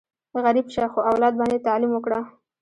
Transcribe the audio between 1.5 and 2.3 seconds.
دې تعلیم وکړه!